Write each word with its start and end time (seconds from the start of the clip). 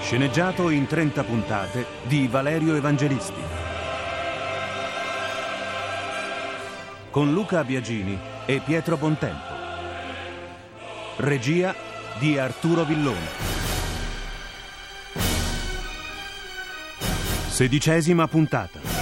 Sceneggiato 0.00 0.70
in 0.70 0.86
30 0.86 1.24
puntate 1.24 1.86
di 2.02 2.28
Valerio 2.28 2.74
Evangelisti. 2.74 3.40
Con 7.10 7.32
Luca 7.32 7.64
Biagini 7.64 8.18
e 8.44 8.60
Pietro 8.64 8.96
Bontempo. 8.96 9.52
Regia 11.16 11.74
di 12.18 12.38
Arturo 12.38 12.84
Villone. 12.84 13.52
Sedicesima 17.48 18.26
puntata. 18.26 18.93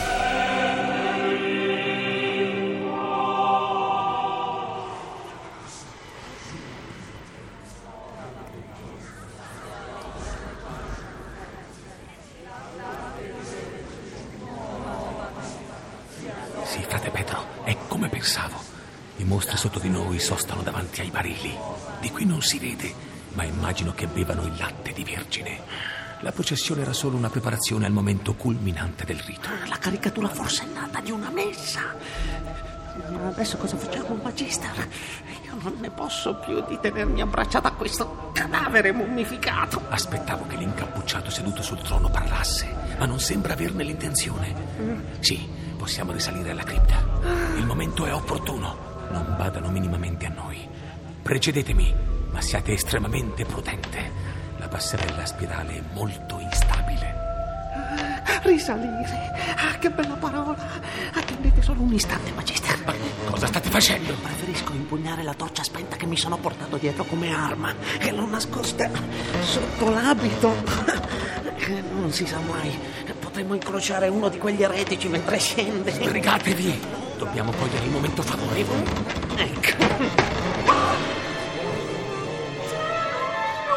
I 19.33 19.35
mostri 19.35 19.57
sotto 19.57 19.79
di 19.79 19.89
noi 19.89 20.19
sostano 20.19 20.61
davanti 20.61 21.01
ai 21.01 21.09
barili. 21.09 21.57
Di 22.01 22.11
qui 22.11 22.27
non 22.27 22.43
si 22.43 22.59
vede, 22.59 22.93
ma 23.33 23.45
immagino 23.45 23.95
che 23.95 24.07
bevano 24.07 24.43
il 24.43 24.55
latte 24.59 24.93
di 24.93 25.03
vergine. 25.05 25.59
La 26.21 26.33
processione 26.33 26.83
era 26.83 26.93
solo 26.93 27.17
una 27.17 27.31
preparazione 27.31 27.87
al 27.87 27.93
momento 27.93 28.35
culminante 28.35 29.07
del 29.07 29.19
rito. 29.21 29.49
La 29.71 29.79
caricatura 29.79 30.29
forsennata 30.29 31.01
di 31.01 31.13
una 31.13 31.31
messa. 31.31 31.81
Ma 33.09 33.29
adesso 33.29 33.57
cosa 33.57 33.79
facciamo, 33.79 34.21
Magister? 34.23 34.87
Io 35.47 35.57
non 35.63 35.79
ne 35.81 35.89
posso 35.89 36.35
più 36.35 36.63
di 36.69 36.79
tenermi 36.79 37.23
abbracciata 37.23 37.69
a 37.69 37.73
questo 37.73 38.33
cadavere 38.35 38.93
mummificato. 38.93 39.81
Aspettavo 39.89 40.47
che 40.47 40.57
l'incappucciato 40.57 41.31
seduto 41.31 41.63
sul 41.63 41.81
trono 41.81 42.11
parlasse, 42.11 42.71
ma 42.99 43.07
non 43.07 43.19
sembra 43.19 43.55
averne 43.55 43.83
l'intenzione. 43.83 44.55
Sì, 45.21 45.49
possiamo 45.79 46.13
risalire 46.13 46.51
alla 46.51 46.65
cripta. 46.65 47.03
Il 47.57 47.65
momento 47.65 48.05
è 48.05 48.13
opportuno. 48.13 48.92
Non 49.11 49.35
badano 49.37 49.69
minimamente 49.69 50.27
a 50.27 50.31
noi. 50.31 50.69
Precedetemi, 51.23 51.95
ma 52.31 52.41
siate 52.41 52.73
estremamente 52.73 53.45
prudente. 53.45 54.11
La 54.59 54.69
passerella 54.69 55.23
a 55.23 55.27
spirale 55.27 55.77
è 55.79 55.83
molto 55.93 56.39
instabile. 56.39 57.21
Risalire. 58.43 59.31
Ah, 59.57 59.79
che 59.79 59.91
bella 59.91 60.15
parola. 60.15 60.57
Attendete 61.13 61.63
solo 61.63 61.81
un 61.83 61.93
istante, 61.93 62.33
Magister. 62.33 62.79
Ma 62.85 62.93
cosa 63.31 63.47
state 63.47 63.69
facendo? 63.71 64.15
Preferisco 64.15 64.73
impugnare 64.73 65.23
la 65.23 65.35
torcia 65.35 65.63
spenta 65.63 65.97
che 65.97 66.07
mi 66.07 66.17
sono 66.17 66.37
portato 66.39 66.77
dietro 66.77 67.05
come 67.05 67.33
arma 67.33 67.73
e 68.01 68.11
l'ho 68.13 68.27
nascosta 68.27 68.91
sotto 69.43 69.91
l'abito. 69.91 70.55
Eh, 71.59 71.83
Non 71.95 72.11
si 72.13 72.27
sa 72.27 72.39
mai. 72.41 72.77
Potremmo 73.21 73.55
incrociare 73.55 74.09
uno 74.09 74.29
di 74.29 74.39
quegli 74.39 74.63
eretici 74.63 75.09
mentre 75.09 75.39
scende. 75.39 75.93
Sbrigatevi! 75.93 77.02
Dobbiamo 77.23 77.53
cogliere 77.53 77.85
il 77.85 77.91
momento 77.93 78.21
favorevole. 78.21 78.83
Ecco. 79.37 79.77
Non 79.79 80.19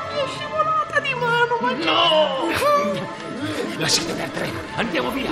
mi 0.09 0.17
è 0.17 0.25
scivolata 0.27 0.99
di 0.99 1.13
mano, 1.13 1.57
Magister. 1.61 1.93
No! 1.93 2.49
Lasciate 3.77 4.13
perdere, 4.13 4.51
andiamo 4.77 5.11
via! 5.11 5.29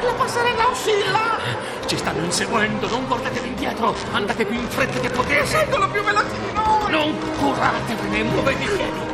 La 0.00 0.12
passerella 0.16 0.68
oscilla. 0.70 1.38
Ci 1.84 1.98
stanno 1.98 2.24
inseguendo, 2.24 2.88
non 2.88 3.06
guardatevi 3.06 3.48
indietro! 3.48 3.94
Andate 4.12 4.46
più 4.46 4.58
in 4.58 4.68
fretta 4.70 4.98
che 5.00 5.10
potete! 5.10 5.44
Seguono 5.44 5.90
più 5.90 6.02
veloci 6.02 6.34
di 6.46 6.52
noi. 6.54 6.90
Non 6.90 7.14
curatevene, 7.38 8.22
muovete 8.22 8.62
i 8.62 8.66
piedi! 8.66 9.13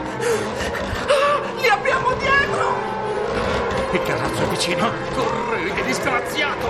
Li 1.56 1.68
abbiamo 1.68 2.12
dietro. 2.14 2.74
Il 3.92 4.02
carrazzo 4.04 4.42
è 4.42 4.46
vicino! 4.46 4.90
Correte, 5.14 5.84
disgraziato! 5.84 6.68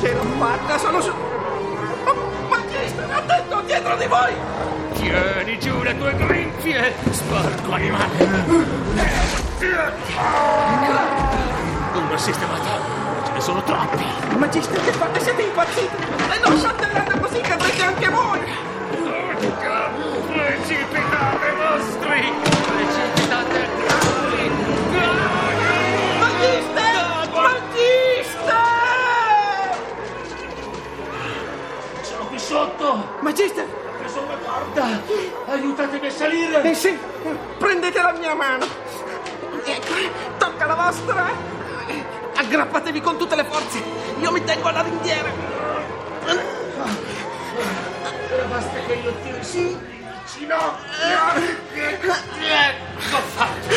Ce 0.00 0.12
l'ho 0.12 0.22
fatta, 0.38 0.78
sono 0.78 1.00
su... 1.00 1.10
Oh, 1.10 2.14
Magister, 2.48 3.10
attento 3.10 3.60
dietro 3.62 3.96
di 3.96 4.06
voi. 4.06 4.32
Tieni 4.94 5.58
giù 5.58 5.82
le 5.82 5.98
tue 5.98 6.14
grinfie! 6.14 6.94
Sporco 7.10 7.72
animale! 7.72 8.44
Uno 11.94 12.16
sistemato! 12.16 13.24
Ce 13.24 13.32
ne 13.32 13.40
sono 13.40 13.62
troppi! 13.62 14.04
Magister, 14.38 14.84
che 14.84 14.92
fate? 14.92 15.20
Siete 15.20 15.42
impazziti. 15.42 15.96
E 16.30 16.48
non 16.48 16.58
saltellate 16.58 17.20
così 17.20 17.40
cadrete 17.40 17.84
anche 17.84 18.08
voi. 18.08 18.40
Che 33.36 33.52
sono 34.08 34.34
guarda! 34.42 34.98
Aiutatemi 35.46 36.06
a 36.06 36.10
salire! 36.10 36.62
Eh 36.62 36.74
sì, 36.74 36.98
prendete 37.58 38.00
la 38.00 38.12
mia 38.12 38.34
mano. 38.34 38.64
Ecco, 39.62 39.92
tocca 40.38 40.64
la 40.64 40.74
vostra. 40.74 41.30
Aggrappatevi 42.34 43.00
con 43.02 43.18
tutte 43.18 43.36
le 43.36 43.44
forze. 43.44 43.82
Io 44.20 44.32
mi 44.32 44.42
tengo 44.42 44.68
alla 44.68 44.80
ringhiera. 44.80 45.30
Basta 48.48 48.78
che 48.86 48.94
io 48.94 49.14
tiri 49.22 49.44
su! 49.44 49.78
Ginocchio! 50.34 51.42
Ecco 51.74 53.18
fatto! 53.34 53.74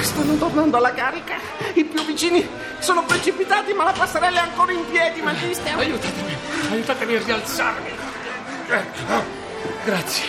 Stanno 0.00 0.36
tornando 0.36 0.78
alla 0.78 0.94
carica. 0.94 1.34
I 1.74 1.84
più 1.84 2.02
vicini 2.06 2.48
sono 2.78 3.04
precipitati, 3.04 3.74
ma 3.74 3.84
la 3.84 3.92
passerella 3.92 4.40
è 4.40 4.42
ancora 4.44 4.72
in 4.72 4.90
piedi, 4.90 5.20
Magister. 5.20 5.76
Aiutatemi! 5.76 6.36
Aiutatemi 6.70 7.14
a 7.16 7.22
rialzarmi! 7.22 8.10
Grazie! 9.84 10.24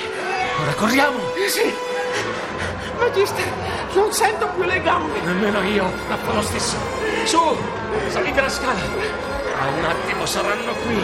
Ora 0.61 0.73
corriamo! 0.73 1.17
Eh 1.35 1.49
sì. 1.49 1.73
Magister, 2.97 3.51
non 3.93 4.11
sento 4.11 4.47
più 4.47 4.63
le 4.63 4.81
gambe. 4.81 5.19
Nemmeno 5.21 5.61
io, 5.63 5.91
ma 6.07 6.17
fa 6.17 6.33
lo 6.33 6.41
stesso! 6.41 6.75
Su! 7.25 7.57
Salite 8.09 8.41
la 8.41 8.49
scala! 8.49 8.79
Tra 8.79 9.67
un 9.67 9.85
attimo 9.85 10.25
saranno 10.25 10.73
qui! 10.73 11.01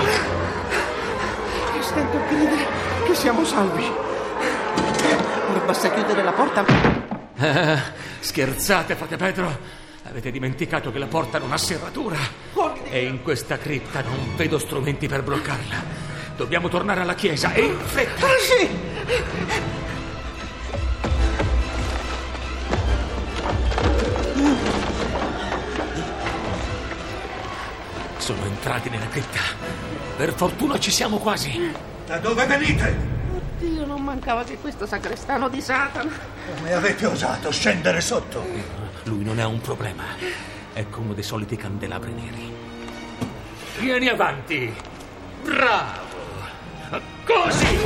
Stento 1.82 2.18
a 2.18 2.22
credere 2.22 2.68
che 3.06 3.16
siamo 3.16 3.44
salvi. 3.44 3.92
Ora 5.50 5.60
basta 5.66 5.92
chiudere 5.92 6.24
la 6.24 6.32
porta. 6.32 6.64
Ah, 7.38 7.82
scherzate, 8.20 8.96
frate 8.96 9.16
Pedro? 9.16 9.58
Avete 10.04 10.30
dimenticato 10.30 10.92
che 10.92 11.00
la 11.00 11.08
porta 11.08 11.40
non 11.40 11.52
ha 11.52 11.58
serratura? 11.58 12.18
E 12.90 13.06
in 13.06 13.24
questa 13.24 13.58
cripta 13.58 14.02
non 14.02 14.36
vedo 14.36 14.60
strumenti 14.60 15.08
per 15.08 15.24
bloccarla. 15.24 16.09
Dobbiamo 16.40 16.70
tornare 16.70 17.02
alla 17.02 17.16
chiesa 17.16 17.52
e 17.52 17.66
in 17.66 17.78
fretta! 17.78 18.26
Ah 18.26 18.38
sì! 18.40 18.70
Sono 28.20 28.46
entrati 28.46 28.90
nella 28.90 29.10
cripta. 29.10 29.42
Per 30.16 30.32
fortuna 30.32 30.80
ci 30.80 30.92
siamo 30.92 31.18
quasi. 31.18 31.74
Da 32.06 32.20
dove 32.20 32.46
venite? 32.46 32.96
Dio, 33.58 33.86
non 33.86 34.02
mancava 34.02 34.46
che 34.46 34.56
questo 34.60 34.86
sacrestano 34.86 35.50
di 35.50 35.60
Satana. 35.60 36.10
Come 36.56 36.72
avete 36.72 37.06
osato 37.06 37.52
scendere 37.52 38.00
sotto? 38.00 38.46
Lui 39.04 39.26
non 39.26 39.42
è 39.42 39.44
un 39.44 39.60
problema. 39.60 40.06
È 40.72 40.86
come 40.90 41.08
uno 41.08 41.16
dei 41.16 41.24
soliti 41.24 41.58
candelabri 41.58 42.14
neri. 42.14 42.54
Vieni 43.80 44.08
avanti. 44.08 44.74
Bravo. 45.44 46.09
Così. 47.30 47.78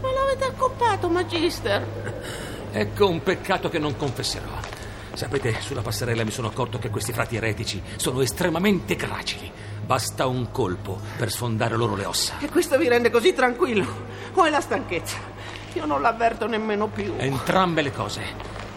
Ma 0.00 0.10
l'avete 0.10 0.44
accoppato, 0.46 1.10
Magister? 1.10 1.86
Ecco 2.72 3.08
un 3.08 3.22
peccato 3.22 3.68
che 3.68 3.78
non 3.78 3.94
confesserò. 3.94 4.46
Sapete, 5.12 5.60
sulla 5.60 5.82
passerella 5.82 6.24
mi 6.24 6.30
sono 6.30 6.48
accorto 6.48 6.78
che 6.78 6.88
questi 6.88 7.12
frati 7.12 7.36
eretici 7.36 7.82
sono 7.96 8.22
estremamente 8.22 8.96
gracili. 8.96 9.52
Basta 9.84 10.26
un 10.26 10.50
colpo 10.50 10.98
per 11.18 11.30
sfondare 11.30 11.76
loro 11.76 11.94
le 11.94 12.06
ossa. 12.06 12.38
E 12.40 12.48
questo 12.48 12.78
vi 12.78 12.88
rende 12.88 13.10
così 13.10 13.34
tranquillo? 13.34 13.86
O 14.32 14.44
è 14.44 14.50
la 14.50 14.62
stanchezza? 14.62 15.18
Io 15.74 15.84
non 15.84 16.00
l'avverto 16.00 16.46
nemmeno 16.46 16.86
più. 16.86 17.14
Entrambe 17.18 17.82
le 17.82 17.92
cose. 17.92 18.22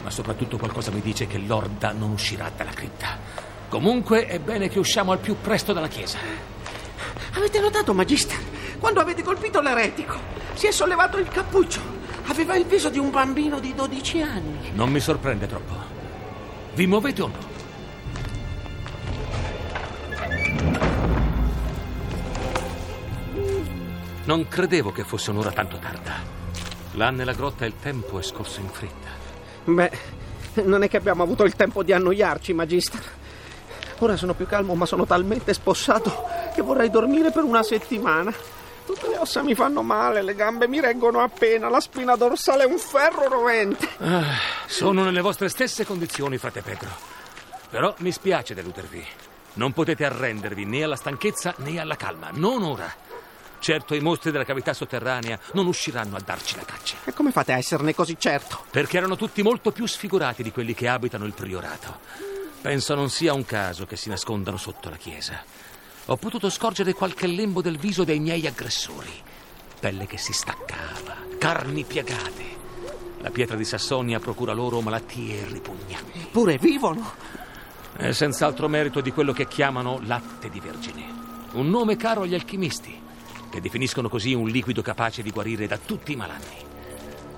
Ma 0.03 0.09
soprattutto 0.09 0.57
qualcosa 0.57 0.91
mi 0.91 0.99
dice 1.01 1.27
che 1.27 1.37
l'orda 1.37 1.93
non 1.93 2.11
uscirà 2.11 2.51
dalla 2.53 2.71
cripta. 2.71 3.17
Comunque 3.69 4.25
è 4.25 4.39
bene 4.39 4.67
che 4.67 4.79
usciamo 4.79 5.13
al 5.13 5.19
più 5.19 5.37
presto 5.39 5.71
dalla 5.71 5.87
chiesa. 5.87 6.50
Avete 7.33 7.59
notato, 7.59 7.93
Magister? 7.93 8.37
Quando 8.79 8.99
avete 8.99 9.23
colpito 9.23 9.61
l'eretico, 9.61 10.15
si 10.53 10.67
è 10.67 10.71
sollevato 10.71 11.17
il 11.17 11.27
cappuccio. 11.27 11.79
Aveva 12.27 12.55
il 12.55 12.65
peso 12.65 12.89
di 12.89 12.99
un 12.99 13.09
bambino 13.09 13.59
di 13.59 13.73
12 13.73 14.21
anni. 14.21 14.71
Non 14.73 14.91
mi 14.91 14.99
sorprende 14.99 15.47
troppo. 15.47 15.73
Vi 16.73 16.87
muovete 16.87 17.21
o 17.21 17.27
no? 17.27 17.49
Non 24.25 24.47
credevo 24.47 24.91
che 24.91 25.03
fosse 25.03 25.31
un'ora 25.31 25.51
tanto 25.51 25.77
tarda. 25.77 26.13
Là 26.93 27.09
nella 27.09 27.33
grotta 27.33 27.65
il 27.65 27.73
tempo 27.81 28.19
è 28.19 28.21
scorso 28.23 28.59
in 28.59 28.69
fretta. 28.69 29.09
Beh, 29.63 29.91
non 30.63 30.83
è 30.83 30.89
che 30.89 30.97
abbiamo 30.97 31.23
avuto 31.23 31.43
il 31.43 31.55
tempo 31.55 31.81
di 31.81 31.93
annoiarci, 31.93 32.53
Magister. 32.53 33.01
Ora 33.99 34.17
sono 34.17 34.33
più 34.33 34.45
calmo, 34.47 34.75
ma 34.75 34.85
sono 34.85 35.05
talmente 35.05 35.53
spossato 35.53 36.40
che 36.51 36.61
vorrei 36.61 36.89
dormire 36.89 37.31
per 37.31 37.43
una 37.43 37.63
settimana. 37.63 38.33
Tutte 38.85 39.07
le 39.07 39.17
ossa 39.17 39.41
mi 39.41 39.55
fanno 39.55 39.81
male, 39.81 40.21
le 40.21 40.35
gambe 40.35 40.67
mi 40.67 40.81
reggono 40.81 41.19
appena, 41.19 41.69
la 41.69 41.79
spina 41.79 42.15
dorsale 42.15 42.63
è 42.63 42.65
un 42.65 42.77
ferro 42.77 43.27
rovente. 43.27 43.87
Ah, 43.99 44.23
sono 44.65 45.03
nelle 45.03 45.21
vostre 45.21 45.49
stesse 45.49 45.85
condizioni, 45.85 46.37
frate 46.37 46.61
Pedro. 46.61 46.89
Però 47.69 47.93
mi 47.99 48.11
spiace 48.11 48.53
deludervi. 48.53 49.05
Non 49.53 49.71
potete 49.71 50.05
arrendervi 50.05 50.65
né 50.65 50.83
alla 50.83 50.95
stanchezza 50.95 51.53
né 51.57 51.79
alla 51.79 51.95
calma, 51.95 52.29
non 52.33 52.63
ora. 52.63 52.93
Certo, 53.59 53.93
i 53.93 53.99
mostri 53.99 54.31
della 54.31 54.43
cavità 54.43 54.73
sotterranea 54.73 55.39
non 55.53 55.67
usciranno 55.67 56.15
a 56.15 56.21
darci 56.25 56.55
la 56.55 56.63
caccia. 56.63 56.95
E 57.05 57.13
come 57.13 57.31
fate 57.31 57.53
a 57.53 57.57
esserne 57.57 57.93
così 57.93 58.15
certo? 58.17 58.63
Perché 58.71 58.97
erano 58.97 59.15
tutti 59.15 59.43
molto 59.43 59.71
più 59.71 59.85
sfigurati 59.85 60.41
di 60.41 60.51
quelli 60.51 60.73
che 60.73 60.87
abitano 60.87 61.25
il 61.25 61.33
priorato. 61.33 61.99
Penso 62.59 62.95
non 62.95 63.09
sia 63.09 63.33
un 63.33 63.45
caso 63.45 63.85
che 63.85 63.95
si 63.95 64.09
nascondano 64.09 64.57
sotto 64.57 64.89
la 64.89 64.97
chiesa. 64.97 65.43
Ho 66.05 66.17
potuto 66.17 66.49
scorgere 66.49 66.93
qualche 66.93 67.27
lembo 67.27 67.61
del 67.61 67.77
viso 67.77 68.03
dei 68.03 68.19
miei 68.19 68.47
aggressori. 68.47 69.11
Pelle 69.79 70.07
che 70.07 70.17
si 70.17 70.33
staccava, 70.33 71.15
carni 71.37 71.83
piegate. 71.83 72.59
La 73.19 73.29
pietra 73.29 73.55
di 73.55 73.63
Sassonia 73.63 74.19
procura 74.19 74.53
loro 74.53 74.81
malattie 74.81 75.45
ripugnanti. 75.45 76.19
Eppure 76.19 76.57
vivono. 76.57 77.13
È 77.95 78.11
senz'altro 78.11 78.67
merito 78.67 78.99
di 78.99 79.11
quello 79.11 79.31
che 79.31 79.47
chiamano 79.47 79.99
latte 80.03 80.49
di 80.49 80.59
vergine. 80.59 81.05
Un 81.53 81.69
nome 81.69 81.97
caro 81.97 82.23
agli 82.23 82.33
alchimisti, 82.33 82.99
che 83.51 83.61
definiscono 83.61 84.09
così 84.09 84.33
un 84.33 84.47
liquido 84.47 84.81
capace 84.81 85.21
di 85.21 85.29
guarire 85.29 85.67
da 85.67 85.77
tutti 85.77 86.13
i 86.13 86.15
malanni. 86.15 86.65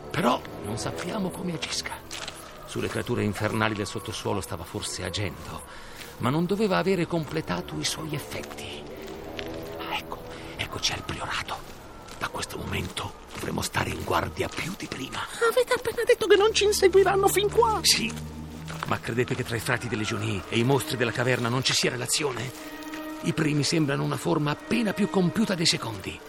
Però 0.09 0.41
non 0.63 0.77
sappiamo 0.77 1.29
come 1.31 1.53
agisca. 1.53 1.95
Sulle 2.65 2.87
creature 2.87 3.23
infernali 3.23 3.73
del 3.73 3.87
sottosuolo 3.87 4.39
stava 4.39 4.63
forse 4.63 5.03
agendo, 5.03 5.63
ma 6.17 6.29
non 6.29 6.45
doveva 6.45 6.77
avere 6.77 7.05
completato 7.05 7.75
i 7.79 7.85
suoi 7.85 8.13
effetti. 8.13 8.81
Ah, 9.79 9.95
ecco, 9.97 10.23
eccoci 10.57 10.93
al 10.93 11.03
priorato. 11.03 11.57
Da 12.17 12.27
questo 12.29 12.57
momento 12.57 13.13
dovremo 13.33 13.61
stare 13.61 13.89
in 13.89 14.03
guardia 14.03 14.47
più 14.47 14.73
di 14.77 14.87
prima. 14.87 15.19
Avete 15.49 15.73
appena 15.73 16.03
detto 16.05 16.27
che 16.27 16.35
non 16.35 16.53
ci 16.53 16.65
inseguiranno 16.65 17.27
fin 17.27 17.49
qua. 17.49 17.79
Sì, 17.81 18.11
ma 18.87 18.99
credete 18.99 19.35
che 19.35 19.43
tra 19.43 19.55
i 19.55 19.59
frati 19.59 19.87
delle 19.87 20.01
Legionie 20.01 20.43
e 20.49 20.57
i 20.59 20.63
mostri 20.63 20.97
della 20.97 21.11
caverna 21.11 21.49
non 21.49 21.63
ci 21.63 21.73
sia 21.73 21.89
relazione? 21.89 22.51
I 23.23 23.33
primi 23.33 23.63
sembrano 23.63 24.03
una 24.03 24.17
forma 24.17 24.51
appena 24.51 24.93
più 24.93 25.09
compiuta 25.09 25.55
dei 25.55 25.65
secondi. 25.65 26.19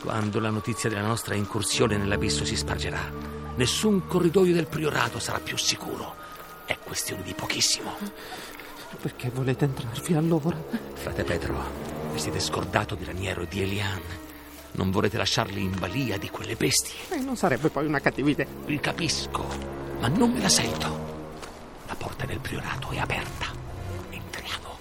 Quando 0.00 0.40
la 0.40 0.50
notizia 0.50 0.88
della 0.88 1.06
nostra 1.06 1.34
incursione 1.34 1.96
nell'abisso 1.96 2.44
si 2.44 2.56
spargerà, 2.56 3.10
nessun 3.56 4.06
corridoio 4.06 4.52
del 4.52 4.66
priorato 4.66 5.18
sarà 5.18 5.38
più 5.38 5.56
sicuro. 5.56 6.16
È 6.64 6.76
questione 6.82 7.22
di 7.22 7.34
pochissimo. 7.34 7.96
Perché 9.00 9.30
volete 9.30 9.64
entrarvi 9.64 10.14
allora? 10.14 10.56
Frate 10.94 11.24
Pedro, 11.24 11.56
vi 12.12 12.18
siete 12.20 12.38
scordato 12.38 12.94
di 12.94 13.04
Raniero 13.04 13.42
e 13.42 13.48
di 13.48 13.62
Elian. 13.62 14.00
Non 14.72 14.90
volete 14.90 15.16
lasciarli 15.16 15.60
in 15.60 15.76
balia 15.78 16.16
di 16.18 16.30
quelle 16.30 16.54
bestie. 16.54 16.94
E 17.10 17.20
non 17.20 17.36
sarebbe 17.36 17.68
poi 17.68 17.86
una 17.86 18.00
cattiva 18.00 18.30
idea. 18.30 18.46
Vi 18.64 18.78
capisco, 18.78 19.44
ma 20.00 20.08
non 20.08 20.30
me 20.30 20.40
la 20.40 20.48
sento. 20.48 21.10
La 21.86 21.94
porta 21.96 22.26
del 22.26 22.38
priorato 22.38 22.90
è 22.90 22.98
aperta. 22.98 23.46
Entriamo. 24.10 24.78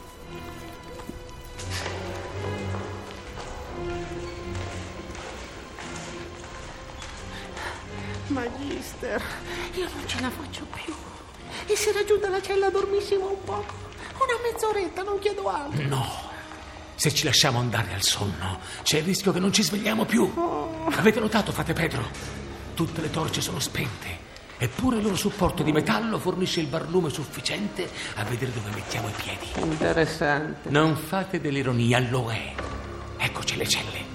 Magister, 8.28 9.22
io 9.74 9.90
non 9.94 10.08
ce 10.08 10.22
la 10.22 10.30
faccio 10.30 10.66
più. 10.66 10.94
E 11.66 11.76
se 11.76 11.92
raggiunta 11.92 12.30
la 12.30 12.42
cella 12.42 12.70
dormissimo 12.70 13.30
un 13.30 13.44
po'? 13.44 13.81
Una 14.22 14.52
mezz'oretta, 14.52 15.02
non 15.04 15.20
chiedo 15.20 15.50
altro. 15.50 15.88
No. 15.88 16.30
Se 16.96 17.12
ci 17.14 17.26
lasciamo 17.26 17.58
andare 17.58 17.94
al 17.94 18.04
sonno, 18.04 18.60
c'è 18.84 19.00
il 19.00 19.04
rischio 19.06 19.32
che 19.32 19.40
non 19.40 19.52
ci 19.52 19.64
svegliamo 19.64 20.06
più. 20.06 20.32
Avete 20.92 21.20
notato, 21.20 21.52
frate 21.52 21.74
Pedro? 21.74 22.08
Tutte 22.76 23.02
le 23.02 23.10
torce 23.10 23.42
sono 23.42 23.60
spente. 23.60 24.30
Eppure 24.60 24.98
il 24.98 25.04
loro 25.04 25.16
supporto 25.16 25.64
di 25.64 25.72
metallo 25.72 26.20
fornisce 26.20 26.60
il 26.60 26.68
barlume 26.68 27.10
sufficiente 27.10 27.90
a 28.16 28.24
vedere 28.24 28.52
dove 28.54 28.70
mettiamo 28.76 29.08
i 29.10 29.14
piedi. 29.14 29.48
Interessante. 29.56 30.70
Non 30.70 30.96
fate 30.96 31.42
dell'ironia, 31.42 32.00
lo 32.00 32.30
è. 32.30 32.54
Eccoci 33.18 33.58
le 33.58 33.68
celle. 33.68 34.06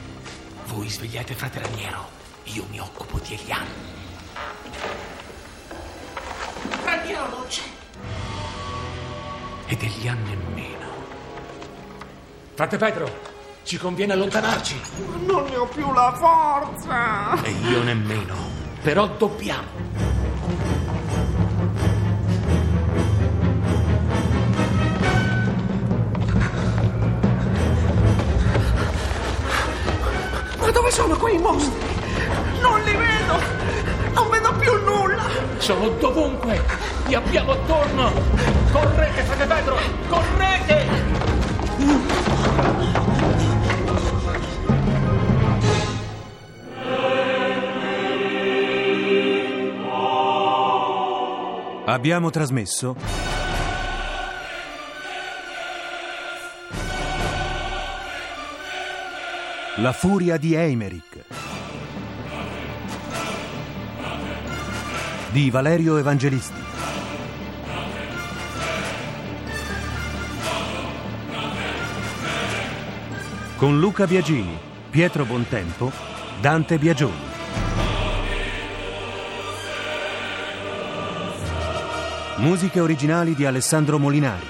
Voi 0.66 0.88
svegliate 0.88 1.34
frate 1.34 1.58
Raniero. 1.58 2.08
Io 2.44 2.64
mi 2.70 2.78
occupo 2.78 3.18
di 3.18 3.34
Elian. 3.34 3.66
E 9.68 9.76
degli 9.76 10.06
anni 10.06 10.36
nemmeno. 10.36 10.86
Frate 12.54 12.76
Pedro, 12.76 13.10
ci 13.64 13.76
conviene 13.78 14.12
allontanarci. 14.12 14.80
Non 15.26 15.44
ne 15.44 15.56
ho 15.56 15.66
più 15.66 15.92
la 15.92 16.12
forza. 16.14 17.42
E 17.42 17.50
io 17.50 17.82
nemmeno. 17.82 18.34
Però 18.80 19.08
dobbiamo. 19.08 19.66
Ma 30.60 30.70
dove 30.70 30.90
sono 30.92 31.16
quei 31.16 31.38
mostri? 31.38 31.84
Non 32.60 32.80
li 32.82 32.94
vedo. 32.94 33.55
Sono 35.66 35.88
dovunque. 35.88 36.62
Li 37.08 37.14
abbiamo 37.14 37.50
attorno. 37.50 38.12
Correte, 38.70 39.22
frate 39.22 39.46
Pedro, 39.46 39.76
correte! 40.06 40.86
Abbiamo 51.86 52.30
trasmesso 52.30 52.94
La 59.78 59.92
furia 59.92 60.36
di 60.36 60.54
Eimerick 60.54 61.45
di 65.30 65.50
Valerio 65.50 65.96
Evangelisti. 65.96 66.60
Con 73.56 73.78
Luca 73.78 74.06
Biagini, 74.06 74.56
Pietro 74.90 75.24
Bontempo, 75.24 75.90
Dante 76.40 76.78
Biagioni. 76.78 77.34
Musiche 82.36 82.80
originali 82.80 83.34
di 83.34 83.46
Alessandro 83.46 83.98
Molinari. 83.98 84.46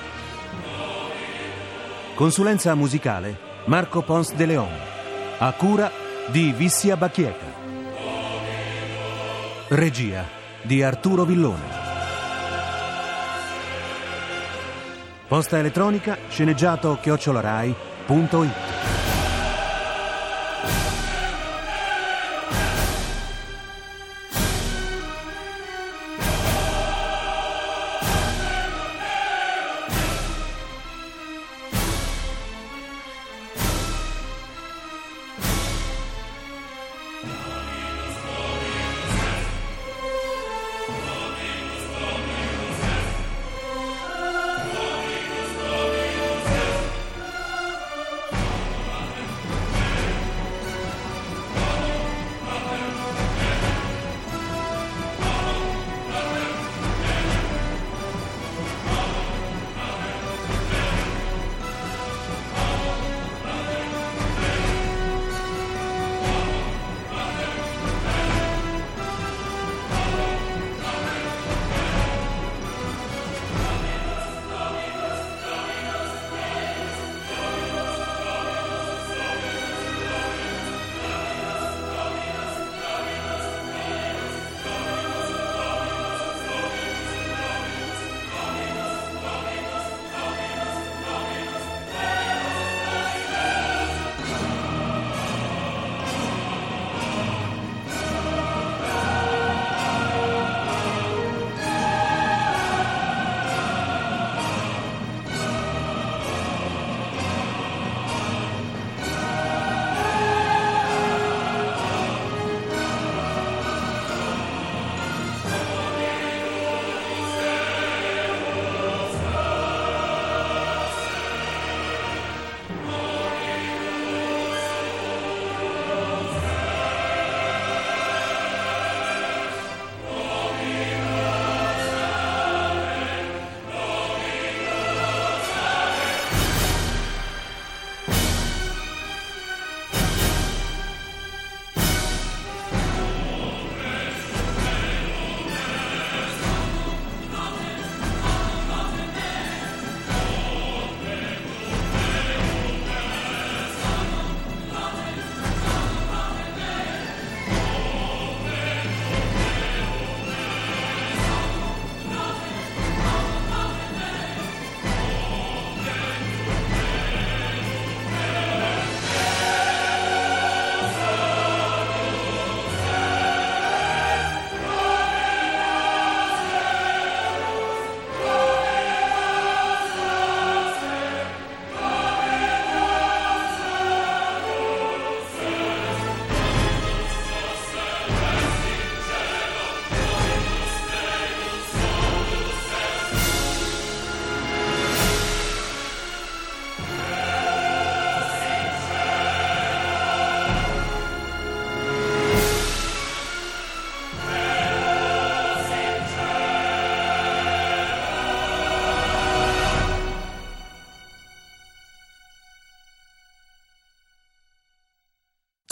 Consulenza 2.14 2.75
musicale 2.75 3.38
Marco 3.66 4.02
Pons 4.02 4.35
de 4.35 4.47
Leon. 4.47 4.73
A 5.38 5.52
cura 5.52 5.90
di 6.26 6.52
Vissia 6.52 6.97
Bacchieca. 6.97 7.54
Regia 9.68 10.36
di 10.66 10.82
Arturo 10.82 11.25
Villone. 11.25 11.85
Posta 15.28 15.58
elettronica 15.58 16.18
sceneggiato 16.28 16.99
chiocciolarai.it 17.00 18.65